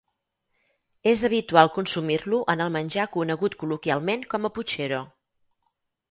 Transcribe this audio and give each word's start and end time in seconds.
És 1.09 1.21
habitual 1.27 1.69
consumir-lo 1.75 2.39
en 2.53 2.63
el 2.65 2.71
menjar 2.75 3.05
conegut 3.17 3.57
col·loquialment 3.65 4.25
com 4.35 4.49
a 4.49 4.51
putxero. 4.57 5.03